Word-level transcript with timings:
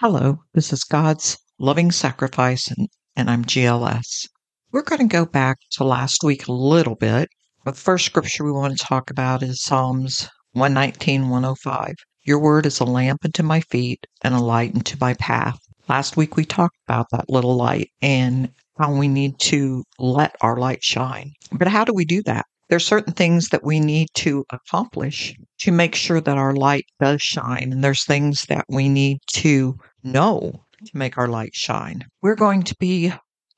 Hello, 0.00 0.38
this 0.54 0.72
is 0.72 0.82
God's 0.82 1.36
loving 1.58 1.92
sacrifice, 1.92 2.70
and, 2.70 2.88
and 3.16 3.28
I'm 3.28 3.44
GLS. 3.44 4.26
We're 4.72 4.80
going 4.80 5.06
to 5.06 5.14
go 5.14 5.26
back 5.26 5.58
to 5.72 5.84
last 5.84 6.24
week 6.24 6.46
a 6.46 6.52
little 6.52 6.94
bit. 6.94 7.28
The 7.66 7.74
first 7.74 8.06
scripture 8.06 8.42
we 8.42 8.50
want 8.50 8.78
to 8.78 8.82
talk 8.82 9.10
about 9.10 9.42
is 9.42 9.62
Psalms 9.62 10.26
119, 10.52 11.28
105. 11.28 11.92
Your 12.24 12.38
word 12.38 12.64
is 12.64 12.80
a 12.80 12.84
lamp 12.84 13.26
unto 13.26 13.42
my 13.42 13.60
feet 13.60 14.06
and 14.22 14.34
a 14.34 14.40
light 14.40 14.74
unto 14.74 14.96
my 14.98 15.12
path. 15.12 15.58
Last 15.86 16.16
week 16.16 16.34
we 16.34 16.46
talked 16.46 16.78
about 16.88 17.08
that 17.12 17.28
little 17.28 17.56
light 17.56 17.90
and 18.00 18.50
how 18.78 18.94
we 18.94 19.06
need 19.06 19.38
to 19.40 19.84
let 19.98 20.34
our 20.40 20.56
light 20.56 20.82
shine. 20.82 21.32
But 21.52 21.68
how 21.68 21.84
do 21.84 21.92
we 21.92 22.06
do 22.06 22.22
that? 22.22 22.46
There's 22.70 22.86
certain 22.86 23.12
things 23.12 23.50
that 23.50 23.64
we 23.64 23.80
need 23.80 24.08
to 24.14 24.46
accomplish 24.50 25.34
to 25.58 25.72
make 25.72 25.94
sure 25.94 26.22
that 26.22 26.38
our 26.38 26.54
light 26.54 26.86
does 27.00 27.20
shine. 27.20 27.68
And 27.70 27.84
there's 27.84 28.04
things 28.04 28.46
that 28.48 28.64
we 28.68 28.88
need 28.88 29.18
to 29.32 29.76
know 30.02 30.64
to 30.84 30.96
make 30.96 31.18
our 31.18 31.28
light 31.28 31.54
shine. 31.54 32.04
We're 32.22 32.34
going 32.34 32.62
to 32.64 32.74
be 32.78 33.12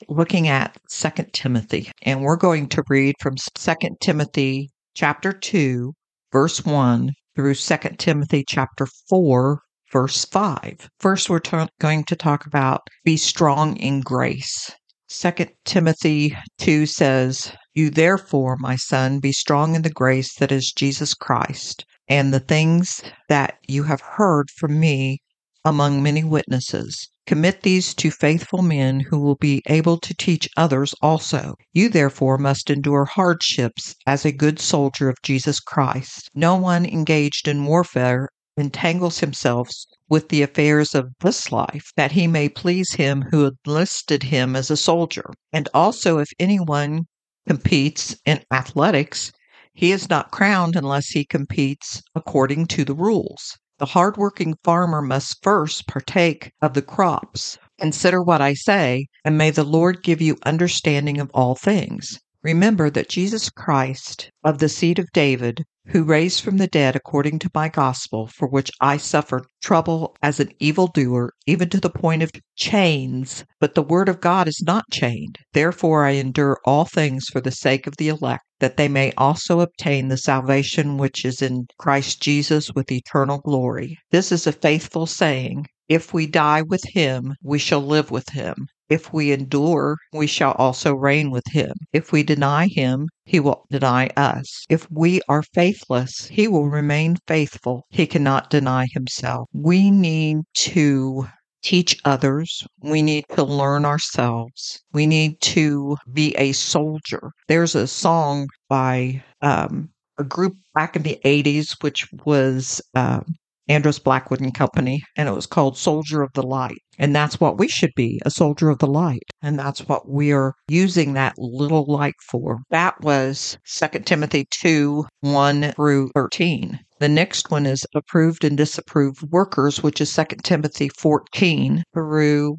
looking 0.08 0.48
at 0.48 0.76
Second 0.88 1.32
Timothy, 1.32 1.90
and 2.02 2.22
we're 2.22 2.36
going 2.36 2.68
to 2.70 2.82
read 2.88 3.14
from 3.20 3.36
Second 3.56 3.98
Timothy 4.00 4.70
chapter 4.94 5.32
2, 5.32 5.92
verse 6.32 6.64
1 6.64 7.10
through 7.36 7.54
Second 7.54 7.98
Timothy 7.98 8.44
chapter 8.46 8.86
4, 9.08 9.60
verse 9.92 10.24
5. 10.24 10.88
First, 10.98 11.30
we're 11.30 11.40
going 11.80 12.04
to 12.04 12.16
talk 12.16 12.46
about 12.46 12.80
be 13.04 13.16
strong 13.16 13.76
in 13.76 14.00
grace. 14.00 14.70
Second 15.08 15.50
Timothy 15.64 16.36
2 16.58 16.86
says, 16.86 17.52
You 17.74 17.90
therefore, 17.90 18.56
my 18.56 18.76
son, 18.76 19.20
be 19.20 19.32
strong 19.32 19.74
in 19.74 19.82
the 19.82 19.90
grace 19.90 20.34
that 20.36 20.50
is 20.50 20.72
Jesus 20.72 21.14
Christ, 21.14 21.84
and 22.08 22.32
the 22.32 22.40
things 22.40 23.02
that 23.28 23.58
you 23.68 23.84
have 23.84 24.00
heard 24.00 24.50
from 24.50 24.80
me 24.80 25.21
among 25.64 26.02
many 26.02 26.24
witnesses. 26.24 27.08
Commit 27.24 27.62
these 27.62 27.94
to 27.94 28.10
faithful 28.10 28.62
men 28.62 28.98
who 28.98 29.18
will 29.18 29.36
be 29.36 29.62
able 29.66 29.96
to 29.98 30.12
teach 30.14 30.48
others 30.56 30.92
also. 31.00 31.54
You 31.72 31.88
therefore 31.88 32.36
must 32.36 32.68
endure 32.68 33.04
hardships 33.04 33.94
as 34.06 34.24
a 34.24 34.32
good 34.32 34.58
soldier 34.58 35.08
of 35.08 35.22
Jesus 35.22 35.60
Christ. 35.60 36.30
No 36.34 36.56
one 36.56 36.84
engaged 36.84 37.46
in 37.46 37.64
warfare 37.64 38.28
entangles 38.56 39.20
himself 39.20 39.70
with 40.08 40.28
the 40.28 40.42
affairs 40.42 40.94
of 40.94 41.12
this 41.20 41.52
life, 41.52 41.92
that 41.96 42.12
he 42.12 42.26
may 42.26 42.48
please 42.48 42.94
him 42.94 43.22
who 43.30 43.50
enlisted 43.64 44.24
him 44.24 44.56
as 44.56 44.70
a 44.70 44.76
soldier. 44.76 45.30
And 45.52 45.68
also, 45.72 46.18
if 46.18 46.28
anyone 46.38 47.06
competes 47.46 48.16
in 48.26 48.42
athletics, 48.50 49.32
he 49.72 49.90
is 49.92 50.10
not 50.10 50.30
crowned 50.32 50.76
unless 50.76 51.08
he 51.10 51.24
competes 51.24 52.02
according 52.14 52.66
to 52.66 52.84
the 52.84 52.94
rules. 52.94 53.56
The 53.82 53.86
hardworking 53.86 54.54
farmer 54.62 55.02
must 55.02 55.42
first 55.42 55.88
partake 55.88 56.52
of 56.62 56.74
the 56.74 56.82
crops. 56.82 57.58
Consider 57.80 58.22
what 58.22 58.40
I 58.40 58.54
say, 58.54 59.08
and 59.24 59.36
may 59.36 59.50
the 59.50 59.64
Lord 59.64 60.04
give 60.04 60.20
you 60.22 60.36
understanding 60.44 61.18
of 61.18 61.32
all 61.34 61.56
things. 61.56 62.20
Remember 62.44 62.90
that 62.90 63.08
Jesus 63.08 63.50
Christ, 63.50 64.30
of 64.42 64.58
the 64.58 64.68
seed 64.68 64.98
of 64.98 65.12
David, 65.12 65.64
who 65.86 66.02
raised 66.02 66.42
from 66.42 66.56
the 66.56 66.66
dead 66.66 66.96
according 66.96 67.38
to 67.38 67.50
my 67.54 67.68
gospel, 67.68 68.26
for 68.26 68.48
which 68.48 68.70
I 68.80 68.96
suffered 68.96 69.46
trouble 69.62 70.16
as 70.22 70.40
an 70.40 70.50
evildoer, 70.58 71.32
even 71.46 71.68
to 71.68 71.78
the 71.78 71.88
point 71.88 72.22
of 72.22 72.32
chains. 72.56 73.44
But 73.60 73.76
the 73.76 73.82
word 73.82 74.08
of 74.08 74.20
God 74.20 74.48
is 74.48 74.60
not 74.64 74.90
chained. 74.90 75.38
Therefore 75.52 76.04
I 76.04 76.12
endure 76.12 76.58
all 76.64 76.84
things 76.84 77.26
for 77.28 77.40
the 77.40 77.52
sake 77.52 77.86
of 77.86 77.96
the 77.96 78.08
elect, 78.08 78.42
that 78.58 78.76
they 78.76 78.88
may 78.88 79.12
also 79.16 79.60
obtain 79.60 80.08
the 80.08 80.16
salvation 80.16 80.98
which 80.98 81.24
is 81.24 81.42
in 81.42 81.66
Christ 81.78 82.20
Jesus 82.20 82.72
with 82.72 82.90
eternal 82.90 83.38
glory. 83.38 83.98
This 84.10 84.32
is 84.32 84.48
a 84.48 84.52
faithful 84.52 85.06
saying. 85.06 85.66
If 85.88 86.12
we 86.12 86.26
die 86.26 86.62
with 86.62 86.82
him, 86.92 87.34
we 87.42 87.58
shall 87.58 87.82
live 87.82 88.10
with 88.10 88.28
him. 88.30 88.66
If 88.92 89.10
we 89.10 89.32
endure, 89.32 89.96
we 90.12 90.26
shall 90.26 90.52
also 90.52 90.92
reign 90.92 91.30
with 91.30 91.46
him. 91.50 91.72
If 91.94 92.12
we 92.12 92.22
deny 92.22 92.66
him, 92.66 93.08
he 93.24 93.40
will 93.40 93.64
deny 93.70 94.10
us. 94.18 94.66
If 94.68 94.86
we 94.90 95.22
are 95.30 95.42
faithless, 95.54 96.26
he 96.26 96.46
will 96.46 96.68
remain 96.68 97.16
faithful. 97.26 97.86
He 97.88 98.06
cannot 98.06 98.50
deny 98.50 98.86
himself. 98.92 99.48
We 99.54 99.90
need 99.90 100.40
to 100.68 101.26
teach 101.62 101.98
others. 102.04 102.66
We 102.82 103.00
need 103.00 103.24
to 103.30 103.44
learn 103.44 103.86
ourselves. 103.86 104.82
We 104.92 105.06
need 105.06 105.40
to 105.40 105.96
be 106.12 106.34
a 106.36 106.52
soldier. 106.52 107.32
There's 107.48 107.74
a 107.74 107.86
song 107.86 108.48
by 108.68 109.24
um, 109.40 109.88
a 110.18 110.24
group 110.24 110.54
back 110.74 110.96
in 110.96 111.02
the 111.02 111.18
80s, 111.24 111.82
which 111.82 112.06
was 112.26 112.82
um, 112.94 113.24
Andrus 113.68 113.98
Blackwood 113.98 114.40
and 114.40 114.54
Company, 114.54 115.02
and 115.16 115.28
it 115.28 115.32
was 115.32 115.46
called 115.46 115.76
Soldier 115.76 116.22
of 116.22 116.32
the 116.34 116.42
Light. 116.42 116.78
And 116.98 117.16
that's 117.16 117.40
what 117.40 117.58
we 117.58 117.68
should 117.68 117.92
be, 117.96 118.20
a 118.24 118.30
soldier 118.30 118.68
of 118.68 118.78
the 118.78 118.86
light. 118.86 119.22
And 119.40 119.58
that's 119.58 119.88
what 119.88 120.08
we're 120.08 120.52
using 120.68 121.14
that 121.14 121.34
little 121.38 121.84
light 121.88 122.14
for. 122.30 122.58
That 122.70 123.00
was 123.00 123.56
2 123.66 124.00
Timothy 124.00 124.46
2 124.50 125.06
1 125.20 125.72
through 125.72 126.10
13. 126.14 126.78
The 126.98 127.08
next 127.08 127.50
one 127.50 127.66
is 127.66 127.84
approved 127.94 128.44
and 128.44 128.56
disapproved 128.56 129.22
workers, 129.32 129.82
which 129.82 130.00
is 130.00 130.14
2 130.14 130.24
Timothy 130.44 130.88
14 130.90 131.82
through 131.94 132.58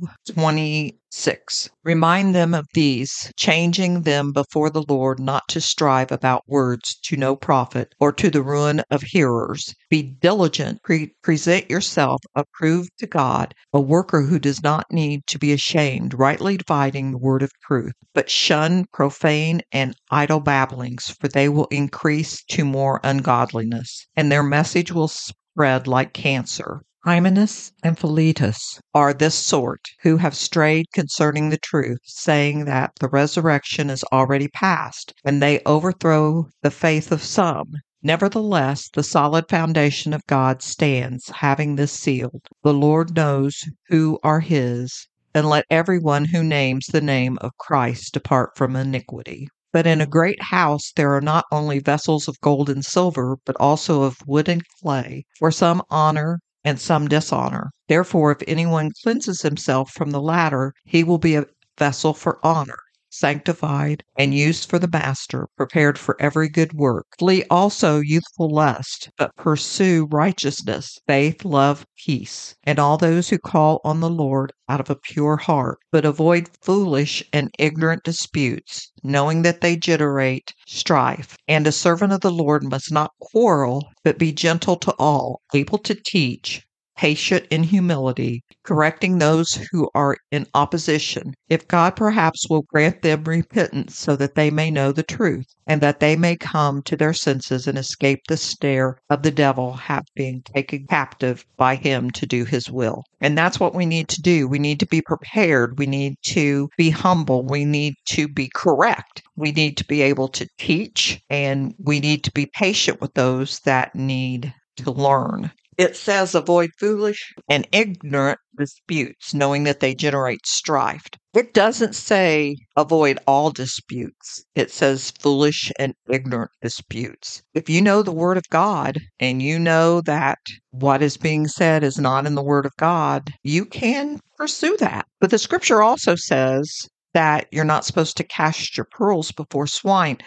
26. 1.13 1.69
Remind 1.83 2.33
them 2.33 2.55
of 2.55 2.65
these, 2.73 3.31
changing 3.37 4.01
them 4.01 4.31
before 4.31 4.71
the 4.71 4.83
Lord 4.87 5.19
not 5.19 5.43
to 5.49 5.61
strive 5.61 6.11
about 6.11 6.41
words 6.47 6.95
to 7.03 7.15
no 7.15 7.35
profit 7.35 7.93
or 7.99 8.11
to 8.13 8.31
the 8.31 8.41
ruin 8.41 8.81
of 8.89 9.03
hearers. 9.03 9.75
Be 9.91 10.01
diligent, 10.01 10.81
pre- 10.81 11.13
present 11.21 11.69
yourself 11.69 12.19
approved 12.33 12.89
to 12.97 13.05
God, 13.05 13.53
a 13.71 13.79
worker 13.79 14.23
who 14.23 14.39
does 14.39 14.63
not 14.63 14.87
need 14.91 15.21
to 15.27 15.37
be 15.37 15.53
ashamed, 15.53 16.15
rightly 16.15 16.57
dividing 16.57 17.11
the 17.11 17.19
word 17.19 17.43
of 17.43 17.51
truth. 17.61 17.93
But 18.15 18.31
shun 18.31 18.85
profane 18.91 19.61
and 19.71 19.95
idle 20.09 20.39
babblings, 20.39 21.15
for 21.21 21.27
they 21.27 21.47
will 21.47 21.67
increase 21.67 22.43
to 22.45 22.65
more 22.65 22.99
ungodliness. 23.03 24.07
And 24.15 24.31
their 24.31 24.41
message 24.41 24.91
will 24.91 25.09
spread 25.09 25.85
like 25.85 26.13
cancer. 26.13 26.81
Hymenaeus 27.05 27.73
and 27.83 27.99
Philetus 27.99 28.79
are 28.93 29.13
this 29.13 29.35
sort, 29.35 29.81
who 30.03 30.15
have 30.15 30.33
strayed 30.33 30.85
concerning 30.93 31.49
the 31.49 31.57
truth, 31.57 31.99
saying 32.05 32.63
that 32.63 32.91
the 33.01 33.09
resurrection 33.09 33.89
is 33.89 34.05
already 34.13 34.47
past, 34.47 35.13
and 35.25 35.41
they 35.41 35.59
overthrow 35.65 36.47
the 36.61 36.71
faith 36.71 37.11
of 37.11 37.21
some. 37.21 37.73
Nevertheless, 38.01 38.87
the 38.87 39.03
solid 39.03 39.49
foundation 39.49 40.13
of 40.13 40.25
God 40.27 40.61
stands, 40.61 41.27
having 41.27 41.75
this 41.75 41.91
sealed 41.91 42.47
The 42.63 42.73
Lord 42.73 43.13
knows 43.17 43.65
who 43.89 44.17
are 44.23 44.39
his, 44.39 45.09
and 45.33 45.49
let 45.49 45.65
everyone 45.69 46.23
who 46.23 46.41
names 46.41 46.85
the 46.85 47.01
name 47.01 47.37
of 47.41 47.51
Christ 47.57 48.13
depart 48.13 48.51
from 48.55 48.77
iniquity. 48.77 49.49
But 49.73 49.85
in 49.85 49.99
a 49.99 50.05
great 50.05 50.41
house 50.41 50.93
there 50.95 51.13
are 51.13 51.19
not 51.19 51.43
only 51.51 51.79
vessels 51.79 52.29
of 52.29 52.39
gold 52.39 52.69
and 52.69 52.85
silver, 52.85 53.35
but 53.43 53.57
also 53.59 54.03
of 54.03 54.15
wood 54.25 54.47
and 54.47 54.63
clay, 54.81 55.25
for 55.37 55.51
some 55.51 55.81
honor 55.89 56.39
and 56.63 56.79
some 56.79 57.07
dishonor. 57.07 57.71
Therefore, 57.87 58.31
if 58.31 58.43
anyone 58.47 58.91
cleanses 59.03 59.41
himself 59.41 59.91
from 59.91 60.11
the 60.11 60.21
latter, 60.21 60.73
he 60.85 61.03
will 61.03 61.17
be 61.17 61.35
a 61.35 61.45
vessel 61.77 62.13
for 62.13 62.39
honor, 62.45 62.77
sanctified 63.13 64.03
and 64.17 64.33
used 64.33 64.67
for 64.67 64.79
the 64.79 64.89
master, 64.91 65.47
prepared 65.55 65.99
for 65.99 66.19
every 66.19 66.49
good 66.49 66.73
work. 66.73 67.05
Flee 67.19 67.43
also 67.49 67.99
youthful 67.99 68.49
lust, 68.49 69.09
but 69.17 69.35
pursue 69.35 70.07
righteousness, 70.11 70.97
faith, 71.05 71.45
love, 71.45 71.85
peace, 71.95 72.55
and 72.63 72.79
all 72.79 72.97
those 72.97 73.29
who 73.29 73.37
call 73.37 73.79
on 73.83 73.99
the 73.99 74.09
Lord 74.09 74.51
out 74.67 74.79
of 74.79 74.89
a 74.89 74.95
pure 74.95 75.37
heart. 75.37 75.77
But 75.91 76.05
avoid 76.05 76.49
foolish 76.63 77.23
and 77.31 77.51
ignorant 77.59 78.03
disputes, 78.03 78.91
knowing 79.03 79.43
that 79.43 79.61
they 79.61 79.77
generate 79.77 80.53
strife. 80.67 81.37
And 81.47 81.67
a 81.67 81.71
servant 81.71 82.13
of 82.13 82.21
the 82.21 82.31
Lord 82.31 82.63
must 82.63 82.91
not 82.91 83.11
quarrel, 83.21 83.87
but 84.03 84.17
be 84.17 84.31
gentle 84.31 84.75
to 84.77 84.91
all, 84.97 85.41
able 85.53 85.77
to 85.77 85.93
teach 85.93 86.65
patient 86.95 87.45
in 87.49 87.63
humility, 87.63 88.43
correcting 88.63 89.17
those 89.17 89.53
who 89.71 89.89
are 89.95 90.15
in 90.31 90.45
opposition, 90.53 91.33
if 91.49 91.67
God 91.67 91.95
perhaps 91.95 92.47
will 92.49 92.63
grant 92.63 93.01
them 93.01 93.23
repentance 93.23 93.97
so 93.97 94.15
that 94.15 94.35
they 94.35 94.49
may 94.49 94.69
know 94.69 94.91
the 94.91 95.03
truth, 95.03 95.45
and 95.67 95.81
that 95.81 95.99
they 95.99 96.15
may 96.15 96.35
come 96.35 96.81
to 96.83 96.95
their 96.95 97.13
senses 97.13 97.67
and 97.67 97.77
escape 97.77 98.21
the 98.27 98.37
snare 98.37 98.97
of 99.09 99.23
the 99.23 99.31
devil, 99.31 99.73
have 99.73 100.05
been 100.15 100.41
taken 100.53 100.85
captive 100.87 101.45
by 101.57 101.75
him 101.75 102.11
to 102.11 102.25
do 102.25 102.45
his 102.45 102.69
will. 102.69 103.03
And 103.21 103.37
that's 103.37 103.59
what 103.59 103.73
we 103.73 103.85
need 103.85 104.07
to 104.09 104.21
do. 104.21 104.47
We 104.47 104.59
need 104.59 104.79
to 104.79 104.85
be 104.85 105.01
prepared. 105.01 105.79
We 105.79 105.85
need 105.85 106.15
to 106.23 106.69
be 106.77 106.89
humble. 106.89 107.43
We 107.45 107.65
need 107.65 107.95
to 108.07 108.27
be 108.27 108.51
correct. 108.53 109.23
We 109.35 109.51
need 109.51 109.77
to 109.77 109.85
be 109.85 110.01
able 110.01 110.27
to 110.29 110.47
teach, 110.57 111.21
and 111.29 111.73
we 111.79 111.99
need 111.99 112.23
to 112.25 112.31
be 112.31 112.45
patient 112.45 113.01
with 113.01 113.13
those 113.13 113.59
that 113.61 113.95
need 113.95 114.53
to 114.77 114.91
learn. 114.91 115.51
It 115.77 115.95
says 115.95 116.35
avoid 116.35 116.71
foolish 116.79 117.33
and 117.49 117.67
ignorant 117.71 118.39
disputes, 118.57 119.33
knowing 119.33 119.63
that 119.63 119.79
they 119.79 119.95
generate 119.95 120.45
strife. 120.45 121.05
It 121.33 121.53
doesn't 121.53 121.95
say 121.95 122.55
avoid 122.75 123.19
all 123.25 123.49
disputes. 123.49 124.45
It 124.55 124.71
says 124.71 125.11
foolish 125.19 125.71
and 125.79 125.95
ignorant 126.07 126.51
disputes. 126.61 127.41
If 127.53 127.69
you 127.69 127.81
know 127.81 128.03
the 128.03 128.11
Word 128.11 128.37
of 128.37 128.47
God 128.49 128.99
and 129.19 129.41
you 129.41 129.57
know 129.57 130.01
that 130.01 130.39
what 130.71 131.01
is 131.01 131.17
being 131.17 131.47
said 131.47 131.83
is 131.83 131.97
not 131.97 132.25
in 132.25 132.35
the 132.35 132.43
Word 132.43 132.65
of 132.65 132.75
God, 132.77 133.31
you 133.43 133.65
can 133.65 134.19
pursue 134.37 134.77
that. 134.77 135.07
But 135.19 135.31
the 135.31 135.39
scripture 135.39 135.81
also 135.81 136.15
says 136.15 136.87
that 137.13 137.47
you're 137.51 137.63
not 137.65 137.85
supposed 137.85 138.17
to 138.17 138.23
cast 138.23 138.77
your 138.77 138.87
pearls 138.91 139.31
before 139.31 139.67
swine. 139.67 140.17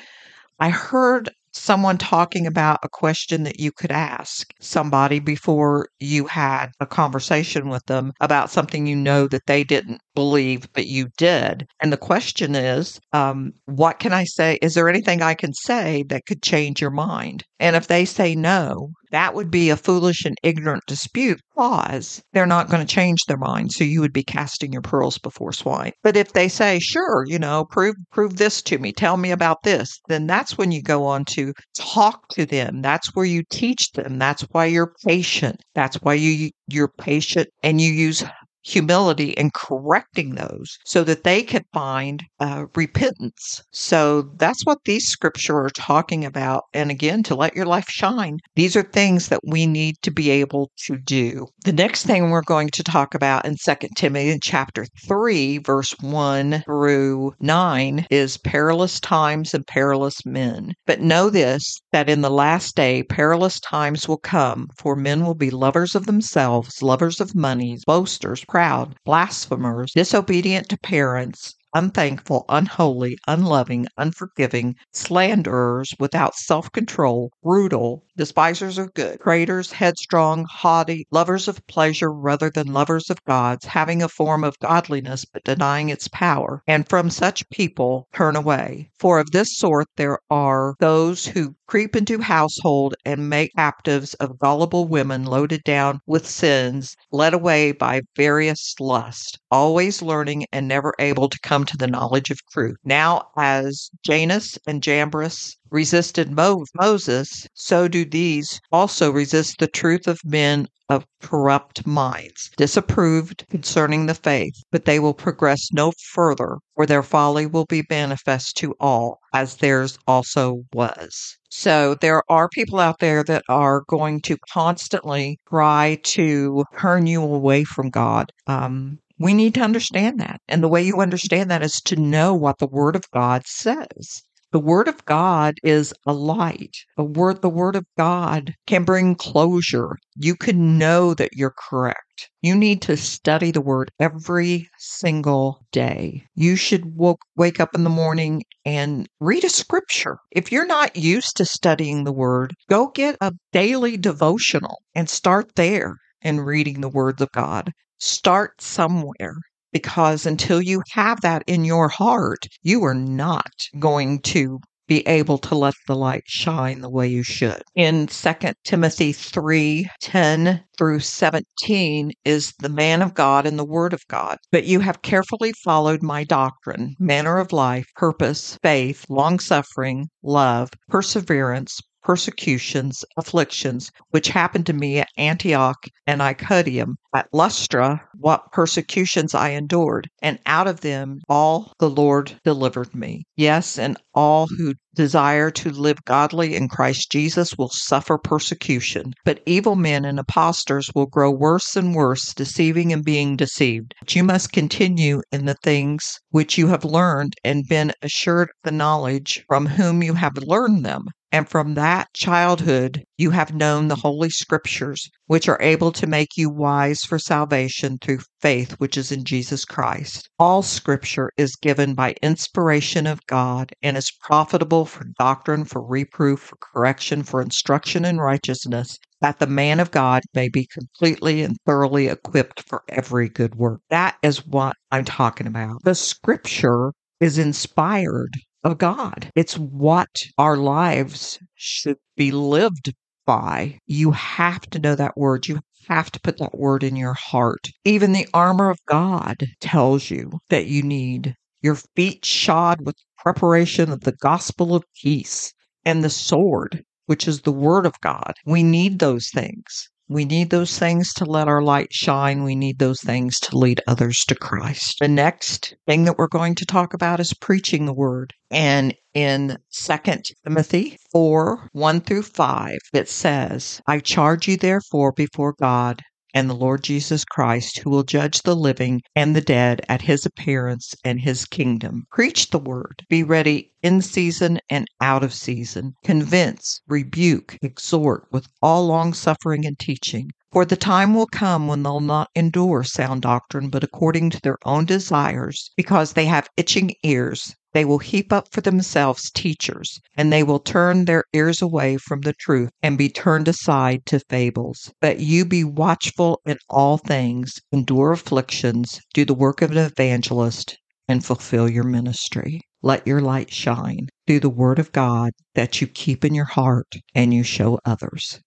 I 0.58 0.70
heard 0.70 1.30
someone 1.56 1.98
talking 1.98 2.46
about 2.46 2.80
a 2.82 2.88
question 2.88 3.42
that 3.44 3.58
you 3.58 3.72
could 3.72 3.90
ask 3.90 4.52
somebody 4.60 5.18
before 5.18 5.88
you 5.98 6.26
had 6.26 6.68
a 6.80 6.86
conversation 6.86 7.68
with 7.68 7.84
them 7.86 8.12
about 8.20 8.50
something 8.50 8.86
you 8.86 8.96
know 8.96 9.26
that 9.28 9.46
they 9.46 9.64
didn't 9.64 10.00
believe, 10.14 10.68
but 10.72 10.86
you 10.86 11.08
did. 11.16 11.66
And 11.80 11.92
the 11.92 11.96
question 11.96 12.54
is, 12.54 13.00
um, 13.12 13.52
what 13.66 13.98
can 13.98 14.12
I 14.12 14.24
say? 14.24 14.58
Is 14.62 14.74
there 14.74 14.88
anything 14.88 15.22
I 15.22 15.34
can 15.34 15.52
say 15.52 16.04
that 16.08 16.26
could 16.26 16.42
change 16.42 16.80
your 16.80 16.90
mind? 16.90 17.44
And 17.58 17.74
if 17.74 17.86
they 17.86 18.04
say 18.04 18.34
no, 18.34 18.90
that 19.12 19.34
would 19.34 19.50
be 19.50 19.70
a 19.70 19.76
foolish 19.76 20.24
and 20.24 20.36
ignorant 20.42 20.84
dispute 20.86 21.40
because 21.56 22.22
they're 22.32 22.44
not 22.46 22.68
going 22.68 22.86
to 22.86 22.94
change 22.94 23.24
their 23.24 23.38
mind. 23.38 23.72
So 23.72 23.84
you 23.84 24.00
would 24.00 24.12
be 24.12 24.22
casting 24.22 24.72
your 24.72 24.82
pearls 24.82 25.16
before 25.16 25.52
swine. 25.52 25.92
But 26.02 26.16
if 26.16 26.32
they 26.32 26.48
say, 26.48 26.78
sure, 26.78 27.24
you 27.26 27.38
know, 27.38 27.64
prove 27.70 27.94
prove 28.12 28.36
this 28.36 28.60
to 28.62 28.78
me, 28.78 28.92
tell 28.92 29.16
me 29.16 29.30
about 29.30 29.62
this, 29.62 29.98
then 30.08 30.26
that's 30.26 30.58
when 30.58 30.70
you 30.70 30.82
go 30.82 31.04
on 31.04 31.24
to 31.26 31.54
talk 31.78 32.28
to 32.30 32.44
them. 32.44 32.82
That's 32.82 33.14
where 33.14 33.24
you 33.24 33.42
teach 33.50 33.92
them. 33.92 34.18
That's 34.18 34.42
why 34.50 34.66
you're 34.66 34.92
patient. 35.06 35.60
That's 35.74 35.96
why 35.96 36.14
you 36.14 36.50
you're 36.68 36.92
patient 36.98 37.48
and 37.62 37.80
you 37.80 37.92
use 37.92 38.24
humility 38.66 39.36
and 39.38 39.54
correcting 39.54 40.34
those 40.34 40.78
so 40.84 41.04
that 41.04 41.22
they 41.22 41.42
can 41.42 41.62
find 41.72 42.24
uh, 42.40 42.66
repentance. 42.74 43.62
So 43.70 44.22
that's 44.38 44.66
what 44.66 44.78
these 44.84 45.06
scriptures 45.06 45.50
are 45.50 45.70
talking 45.70 46.24
about. 46.24 46.64
And 46.74 46.90
again, 46.90 47.22
to 47.24 47.36
let 47.36 47.54
your 47.54 47.66
life 47.66 47.88
shine, 47.88 48.38
these 48.56 48.74
are 48.74 48.82
things 48.82 49.28
that 49.28 49.40
we 49.46 49.66
need 49.66 49.94
to 50.02 50.10
be 50.10 50.30
able 50.30 50.70
to 50.86 50.98
do. 50.98 51.46
The 51.64 51.72
next 51.72 52.04
thing 52.04 52.30
we're 52.30 52.42
going 52.42 52.68
to 52.70 52.82
talk 52.82 53.14
about 53.14 53.44
in 53.44 53.56
2 53.56 53.74
Timothy 53.96 54.38
chapter 54.42 54.84
3, 55.06 55.58
verse 55.58 55.94
1 56.00 56.62
through 56.64 57.32
9 57.38 58.06
is 58.10 58.36
perilous 58.38 58.98
times 58.98 59.54
and 59.54 59.66
perilous 59.66 60.26
men. 60.26 60.72
But 60.86 61.00
know 61.00 61.30
this 61.30 61.80
that 61.92 62.10
in 62.10 62.22
the 62.22 62.30
last 62.30 62.74
day, 62.74 63.04
perilous 63.04 63.60
times 63.60 64.08
will 64.08 64.18
come, 64.18 64.68
for 64.76 64.96
men 64.96 65.24
will 65.24 65.34
be 65.34 65.50
lovers 65.50 65.94
of 65.94 66.06
themselves, 66.06 66.82
lovers 66.82 67.20
of 67.20 67.34
money, 67.34 67.78
boasters, 67.86 68.44
proud, 68.56 68.96
blasphemers, 69.04 69.92
disobedient 69.94 70.70
to 70.70 70.78
parents, 70.78 71.54
unthankful, 71.74 72.46
unholy, 72.48 73.18
unloving, 73.28 73.86
unforgiving, 73.98 74.74
slanderers, 74.94 75.92
without 76.00 76.34
self 76.34 76.72
control, 76.72 77.30
brutal, 77.42 78.05
despisers 78.16 78.78
of 78.78 78.94
good, 78.94 79.20
traitors, 79.20 79.72
headstrong, 79.72 80.46
haughty, 80.50 81.06
lovers 81.10 81.48
of 81.48 81.66
pleasure 81.66 82.12
rather 82.12 82.50
than 82.50 82.72
lovers 82.72 83.10
of 83.10 83.24
God's, 83.24 83.66
having 83.66 84.02
a 84.02 84.08
form 84.08 84.42
of 84.42 84.58
godliness 84.58 85.24
but 85.24 85.44
denying 85.44 85.88
its 85.88 86.08
power. 86.08 86.62
And 86.66 86.88
from 86.88 87.10
such 87.10 87.48
people 87.50 88.08
turn 88.12 88.36
away. 88.36 88.90
For 88.98 89.18
of 89.18 89.30
this 89.30 89.58
sort 89.58 89.86
there 89.96 90.18
are 90.30 90.74
those 90.80 91.26
who 91.26 91.54
creep 91.66 91.96
into 91.96 92.20
household 92.20 92.94
and 93.04 93.28
make 93.28 93.52
captives 93.56 94.14
of 94.14 94.38
gullible 94.38 94.86
women 94.86 95.24
loaded 95.24 95.62
down 95.64 96.00
with 96.06 96.26
sins, 96.26 96.96
led 97.10 97.34
away 97.34 97.72
by 97.72 98.00
various 98.14 98.74
lusts, 98.78 99.36
always 99.50 100.00
learning 100.00 100.46
and 100.52 100.68
never 100.68 100.94
able 100.98 101.28
to 101.28 101.38
come 101.42 101.64
to 101.64 101.76
the 101.76 101.86
knowledge 101.86 102.30
of 102.30 102.38
truth. 102.52 102.76
Now, 102.84 103.28
as 103.36 103.90
Jannes 104.04 104.58
and 104.66 104.82
Jambres 104.82 105.56
resisted 105.70 106.30
Mo- 106.30 106.64
Moses, 106.74 107.46
so 107.54 107.88
do 107.88 108.04
these 108.04 108.60
also 108.70 109.10
resist 109.10 109.58
the 109.58 109.66
truth 109.66 110.06
of 110.06 110.18
men 110.24 110.68
of 110.88 111.04
corrupt 111.20 111.84
minds, 111.86 112.50
disapproved 112.56 113.44
concerning 113.50 114.06
the 114.06 114.14
faith, 114.14 114.54
but 114.70 114.84
they 114.84 115.00
will 115.00 115.14
progress 115.14 115.72
no 115.72 115.92
further, 116.12 116.58
for 116.76 116.86
their 116.86 117.02
folly 117.02 117.46
will 117.46 117.64
be 117.64 117.82
manifest 117.90 118.56
to 118.56 118.72
all, 118.78 119.18
as 119.34 119.56
theirs 119.56 119.98
also 120.06 120.62
was. 120.72 121.36
So 121.50 121.96
there 122.00 122.22
are 122.28 122.48
people 122.48 122.78
out 122.78 123.00
there 123.00 123.24
that 123.24 123.42
are 123.48 123.82
going 123.88 124.20
to 124.22 124.36
constantly 124.52 125.40
try 125.48 125.98
to 126.02 126.64
turn 126.78 127.06
you 127.06 127.22
away 127.22 127.64
from 127.64 127.90
God. 127.90 128.30
Um, 128.46 128.98
we 129.18 129.32
need 129.32 129.54
to 129.54 129.62
understand 129.62 130.20
that. 130.20 130.40
And 130.48 130.62
the 130.62 130.68
way 130.68 130.82
you 130.82 131.00
understand 131.00 131.50
that 131.50 131.62
is 131.62 131.80
to 131.82 131.96
know 131.96 132.34
what 132.34 132.58
the 132.58 132.66
Word 132.66 132.94
of 132.94 133.10
God 133.10 133.46
says. 133.46 134.22
The 134.56 134.60
word 134.60 134.88
of 134.88 135.04
God 135.04 135.58
is 135.62 135.92
a 136.06 136.14
light. 136.14 136.78
The 136.96 137.04
word, 137.04 137.42
the 137.42 137.50
word 137.50 137.76
of 137.76 137.84
God 137.98 138.54
can 138.66 138.84
bring 138.84 139.14
closure. 139.14 139.98
You 140.16 140.34
can 140.34 140.78
know 140.78 141.12
that 141.12 141.34
you're 141.34 141.52
correct. 141.68 142.30
You 142.40 142.56
need 142.56 142.80
to 142.80 142.96
study 142.96 143.50
the 143.50 143.60
word 143.60 143.90
every 144.00 144.70
single 144.78 145.66
day. 145.72 146.24
You 146.34 146.56
should 146.56 146.96
woke, 146.96 147.20
wake 147.36 147.60
up 147.60 147.74
in 147.74 147.84
the 147.84 147.90
morning 147.90 148.44
and 148.64 149.06
read 149.20 149.44
a 149.44 149.50
scripture. 149.50 150.16
If 150.32 150.50
you're 150.50 150.64
not 150.64 150.96
used 150.96 151.36
to 151.36 151.44
studying 151.44 152.04
the 152.04 152.12
word, 152.14 152.54
go 152.70 152.86
get 152.86 153.18
a 153.20 153.34
daily 153.52 153.98
devotional 153.98 154.78
and 154.94 155.10
start 155.10 155.54
there 155.56 155.96
and 156.22 156.46
reading 156.46 156.80
the 156.80 156.88
words 156.88 157.20
of 157.20 157.30
God. 157.32 157.74
Start 157.98 158.62
somewhere 158.62 159.36
because 159.76 160.24
until 160.24 160.62
you 160.62 160.82
have 160.92 161.20
that 161.20 161.44
in 161.46 161.62
your 161.62 161.86
heart, 161.86 162.46
you 162.62 162.82
are 162.82 162.94
not 162.94 163.52
going 163.78 164.18
to 164.18 164.58
be 164.88 165.06
able 165.06 165.36
to 165.36 165.54
let 165.54 165.74
the 165.86 165.94
light 165.94 166.22
shine 166.26 166.80
the 166.80 166.88
way 166.88 167.06
you 167.06 167.22
should. 167.22 167.60
In 167.74 168.06
2 168.06 168.34
Timothy 168.64 169.12
3 169.12 169.86
10 170.00 170.64
through 170.78 171.00
17 171.00 172.10
is 172.24 172.54
the 172.58 172.70
man 172.70 173.02
of 173.02 173.12
God 173.12 173.44
and 173.44 173.58
the 173.58 173.66
word 173.66 173.92
of 173.92 174.00
God. 174.08 174.38
But 174.50 174.64
you 174.64 174.80
have 174.80 175.02
carefully 175.02 175.52
followed 175.62 176.02
my 176.02 176.24
doctrine, 176.24 176.94
manner 176.98 177.36
of 177.36 177.52
life, 177.52 177.86
purpose, 177.96 178.58
faith, 178.62 179.04
long 179.10 179.38
suffering, 179.38 180.08
love, 180.22 180.70
perseverance, 180.88 181.82
persecutions, 182.06 183.04
afflictions, 183.16 183.90
which 184.10 184.28
happened 184.28 184.64
to 184.64 184.72
me 184.72 185.00
at 185.00 185.08
Antioch 185.16 185.88
and 186.06 186.22
Iconium, 186.22 186.94
at 187.12 187.26
Lystra, 187.32 188.00
what 188.16 188.52
persecutions 188.52 189.34
I 189.34 189.48
endured, 189.48 190.08
and 190.22 190.38
out 190.46 190.68
of 190.68 190.82
them 190.82 191.18
all 191.28 191.72
the 191.80 191.90
Lord 191.90 192.38
delivered 192.44 192.94
me. 192.94 193.24
Yes, 193.36 193.76
and 193.76 193.96
all 194.14 194.46
who 194.46 194.74
desire 194.94 195.50
to 195.50 195.70
live 195.70 195.98
godly 196.04 196.54
in 196.54 196.68
Christ 196.68 197.10
Jesus 197.10 197.58
will 197.58 197.70
suffer 197.70 198.18
persecution, 198.18 199.12
but 199.24 199.42
evil 199.44 199.74
men 199.74 200.04
and 200.04 200.20
impostors 200.20 200.88
will 200.94 201.06
grow 201.06 201.32
worse 201.32 201.74
and 201.74 201.92
worse, 201.92 202.32
deceiving 202.34 202.92
and 202.92 203.04
being 203.04 203.34
deceived. 203.36 203.96
But 203.98 204.14
you 204.14 204.22
must 204.22 204.52
continue 204.52 205.22
in 205.32 205.46
the 205.46 205.56
things 205.62 206.20
which 206.30 206.56
you 206.56 206.68
have 206.68 206.84
learned 206.84 207.34
and 207.42 207.68
been 207.68 207.92
assured 208.00 208.50
of 208.50 208.54
the 208.62 208.70
knowledge 208.70 209.44
from 209.48 209.66
whom 209.66 210.04
you 210.04 210.14
have 210.14 210.36
learned 210.36 210.86
them. 210.86 211.08
And 211.36 211.46
from 211.46 211.74
that 211.74 212.14
childhood 212.14 213.04
you 213.18 213.30
have 213.32 213.52
known 213.52 213.88
the 213.88 213.94
mm-hmm. 213.94 214.08
Holy 214.08 214.30
Scriptures, 214.30 215.10
which 215.26 215.50
are 215.50 215.60
able 215.60 215.92
to 215.92 216.06
make 216.06 216.30
you 216.34 216.48
wise 216.48 217.02
for 217.02 217.18
salvation 217.18 217.98
through 217.98 218.20
faith 218.40 218.72
which 218.78 218.96
is 218.96 219.12
in 219.12 219.22
Jesus 219.22 219.66
Christ. 219.66 220.30
All 220.38 220.62
Scripture 220.62 221.30
is 221.36 221.54
given 221.54 221.92
by 221.92 222.14
inspiration 222.22 223.06
of 223.06 223.20
God 223.26 223.74
and 223.82 223.98
is 223.98 224.10
profitable 224.22 224.86
for 224.86 225.04
doctrine, 225.18 225.66
for 225.66 225.86
reproof, 225.86 226.40
for 226.40 226.56
correction, 226.56 227.22
for 227.22 227.42
instruction 227.42 228.06
in 228.06 228.16
righteousness, 228.16 228.98
that 229.20 229.38
the 229.38 229.46
man 229.46 229.78
of 229.78 229.90
God 229.90 230.22
may 230.32 230.48
be 230.48 230.66
completely 230.72 231.42
and 231.42 231.58
thoroughly 231.66 232.06
equipped 232.06 232.62
for 232.66 232.82
every 232.88 233.28
good 233.28 233.56
work. 233.56 233.82
That 233.90 234.16
is 234.22 234.46
what 234.46 234.74
I'm 234.90 235.04
talking 235.04 235.46
about. 235.46 235.82
The 235.84 235.94
Scripture 235.94 236.92
is 237.20 237.36
inspired 237.36 238.32
of 238.66 238.78
God. 238.78 239.30
It's 239.34 239.56
what 239.56 240.24
our 240.38 240.56
lives 240.56 241.38
should 241.54 241.98
be 242.16 242.32
lived 242.32 242.92
by. 243.24 243.78
You 243.86 244.10
have 244.12 244.62
to 244.70 244.78
know 244.78 244.94
that 244.94 245.16
word. 245.16 245.46
You 245.46 245.60
have 245.88 246.10
to 246.12 246.20
put 246.20 246.38
that 246.38 246.58
word 246.58 246.82
in 246.82 246.96
your 246.96 247.14
heart. 247.14 247.70
Even 247.84 248.12
the 248.12 248.28
armor 248.34 248.70
of 248.70 248.78
God 248.86 249.46
tells 249.60 250.10
you 250.10 250.40
that 250.50 250.66
you 250.66 250.82
need 250.82 251.34
your 251.62 251.76
feet 251.94 252.24
shod 252.24 252.84
with 252.84 252.96
preparation 253.18 253.90
of 253.90 254.00
the 254.00 254.16
gospel 254.20 254.74
of 254.74 254.84
peace 255.00 255.52
and 255.84 256.02
the 256.02 256.10
sword, 256.10 256.84
which 257.06 257.28
is 257.28 257.42
the 257.42 257.52
word 257.52 257.86
of 257.86 258.00
God. 258.00 258.34
We 258.44 258.62
need 258.62 258.98
those 258.98 259.28
things. 259.30 259.88
We 260.08 260.24
need 260.24 260.50
those 260.50 260.78
things 260.78 261.12
to 261.14 261.24
let 261.24 261.48
our 261.48 261.62
light 261.62 261.92
shine. 261.92 262.44
We 262.44 262.54
need 262.54 262.78
those 262.78 263.00
things 263.00 263.40
to 263.40 263.58
lead 263.58 263.80
others 263.88 264.24
to 264.28 264.36
Christ. 264.36 264.98
The 265.00 265.08
next 265.08 265.74
thing 265.86 266.04
that 266.04 266.16
we're 266.16 266.28
going 266.28 266.54
to 266.56 266.64
talk 266.64 266.94
about 266.94 267.18
is 267.18 267.34
preaching 267.34 267.86
the 267.86 267.94
word. 267.94 268.32
And 268.50 268.94
in 269.14 269.58
2 269.72 269.96
Timothy 270.44 270.96
4 271.10 271.70
1 271.72 272.00
through 272.02 272.22
5, 272.22 272.78
it 272.92 273.08
says, 273.08 273.80
I 273.86 273.98
charge 273.98 274.46
you 274.46 274.56
therefore 274.56 275.12
before 275.12 275.54
God 275.58 276.02
and 276.36 276.50
the 276.50 276.54
Lord 276.54 276.84
Jesus 276.84 277.24
Christ, 277.24 277.78
who 277.78 277.88
will 277.88 278.02
judge 278.02 278.42
the 278.42 278.54
living 278.54 279.00
and 279.14 279.34
the 279.34 279.40
dead 279.40 279.80
at 279.88 280.02
his 280.02 280.26
appearance 280.26 280.94
and 281.02 281.18
his 281.18 281.46
kingdom. 281.46 282.04
Preach 282.10 282.50
the 282.50 282.58
word. 282.58 283.06
Be 283.08 283.22
ready 283.22 283.72
in 283.82 284.02
season 284.02 284.60
and 284.68 284.86
out 285.00 285.24
of 285.24 285.32
season. 285.32 285.94
Convince, 286.04 286.82
rebuke, 286.88 287.56
exhort 287.62 288.26
with 288.32 288.48
all 288.60 288.86
long 288.86 289.14
suffering 289.14 289.64
and 289.64 289.78
teaching. 289.78 290.30
For 290.52 290.66
the 290.66 290.76
time 290.76 291.14
will 291.14 291.26
come 291.26 291.68
when 291.68 291.82
they'll 291.82 292.00
not 292.00 292.28
endure 292.34 292.84
sound 292.84 293.22
doctrine, 293.22 293.70
but 293.70 293.82
according 293.82 294.28
to 294.30 294.40
their 294.42 294.58
own 294.66 294.84
desires, 294.84 295.70
because 295.74 296.12
they 296.12 296.26
have 296.26 296.50
itching 296.58 296.92
ears. 297.02 297.54
They 297.76 297.84
will 297.84 297.98
heap 297.98 298.32
up 298.32 298.48
for 298.50 298.62
themselves 298.62 299.30
teachers, 299.30 300.00
and 300.16 300.32
they 300.32 300.42
will 300.42 300.60
turn 300.60 301.04
their 301.04 301.24
ears 301.34 301.60
away 301.60 301.98
from 301.98 302.22
the 302.22 302.32
truth 302.32 302.70
and 302.82 302.96
be 302.96 303.10
turned 303.10 303.48
aside 303.48 304.06
to 304.06 304.20
fables. 304.30 304.90
But 305.02 305.20
you 305.20 305.44
be 305.44 305.62
watchful 305.62 306.40
in 306.46 306.56
all 306.70 306.96
things, 306.96 307.60
endure 307.70 308.12
afflictions, 308.12 309.02
do 309.12 309.26
the 309.26 309.34
work 309.34 309.60
of 309.60 309.72
an 309.72 309.76
evangelist, 309.76 310.78
and 311.06 311.22
fulfill 311.22 311.68
your 311.68 311.84
ministry. 311.84 312.62
Let 312.80 313.06
your 313.06 313.20
light 313.20 313.52
shine 313.52 314.08
through 314.26 314.40
the 314.40 314.48
word 314.48 314.78
of 314.78 314.92
God 314.92 315.32
that 315.54 315.82
you 315.82 315.86
keep 315.86 316.24
in 316.24 316.34
your 316.34 316.46
heart 316.46 316.94
and 317.14 317.34
you 317.34 317.42
show 317.42 317.78
others. 317.84 318.40